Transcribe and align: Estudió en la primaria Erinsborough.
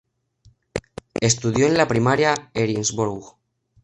Estudió 1.29 1.67
en 1.67 1.77
la 1.77 1.87
primaria 1.87 2.33
Erinsborough. 2.55 3.35